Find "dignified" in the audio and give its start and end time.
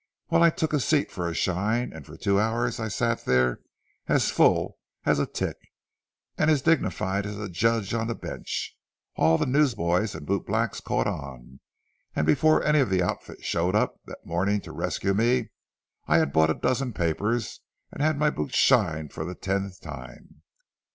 6.63-7.27